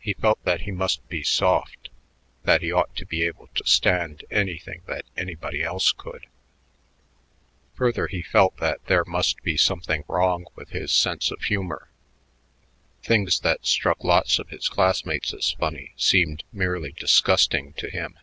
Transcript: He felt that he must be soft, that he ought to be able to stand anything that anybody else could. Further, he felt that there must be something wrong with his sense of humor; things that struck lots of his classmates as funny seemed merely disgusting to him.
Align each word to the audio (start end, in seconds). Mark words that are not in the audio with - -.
He 0.00 0.14
felt 0.14 0.42
that 0.44 0.62
he 0.62 0.72
must 0.72 1.08
be 1.08 1.22
soft, 1.22 1.88
that 2.42 2.62
he 2.62 2.72
ought 2.72 2.96
to 2.96 3.06
be 3.06 3.22
able 3.22 3.46
to 3.54 3.64
stand 3.64 4.24
anything 4.28 4.82
that 4.88 5.04
anybody 5.16 5.62
else 5.62 5.92
could. 5.92 6.26
Further, 7.76 8.08
he 8.08 8.22
felt 8.22 8.56
that 8.56 8.84
there 8.86 9.04
must 9.04 9.40
be 9.44 9.56
something 9.56 10.02
wrong 10.08 10.46
with 10.56 10.70
his 10.70 10.90
sense 10.90 11.30
of 11.30 11.42
humor; 11.44 11.88
things 13.04 13.38
that 13.38 13.64
struck 13.64 14.02
lots 14.02 14.40
of 14.40 14.48
his 14.48 14.68
classmates 14.68 15.32
as 15.32 15.52
funny 15.52 15.92
seemed 15.96 16.42
merely 16.52 16.90
disgusting 16.90 17.72
to 17.74 17.88
him. 17.88 18.18